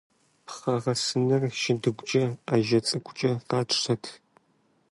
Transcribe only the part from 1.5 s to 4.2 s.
шыдыгукӀэ, Ӏэжьэ цӀыкӀукӀэ къатшэрт.